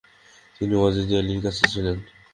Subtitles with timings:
[0.55, 1.97] তিনি ওয়াজিদ আলির কাছে ছিলেন।